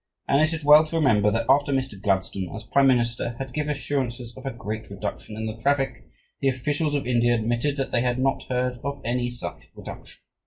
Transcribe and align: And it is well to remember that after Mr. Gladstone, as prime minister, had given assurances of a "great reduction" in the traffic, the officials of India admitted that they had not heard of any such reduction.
And 0.27 0.41
it 0.41 0.51
is 0.51 0.65
well 0.65 0.83
to 0.85 0.95
remember 0.95 1.29
that 1.29 1.45
after 1.47 1.71
Mr. 1.71 2.01
Gladstone, 2.01 2.49
as 2.55 2.63
prime 2.63 2.87
minister, 2.87 3.35
had 3.37 3.53
given 3.53 3.69
assurances 3.69 4.33
of 4.35 4.47
a 4.47 4.51
"great 4.51 4.89
reduction" 4.89 5.37
in 5.37 5.45
the 5.45 5.55
traffic, 5.55 6.07
the 6.39 6.49
officials 6.49 6.95
of 6.95 7.05
India 7.05 7.35
admitted 7.35 7.77
that 7.77 7.91
they 7.91 8.01
had 8.01 8.17
not 8.17 8.41
heard 8.49 8.79
of 8.83 8.99
any 9.05 9.29
such 9.29 9.69
reduction. 9.75 10.19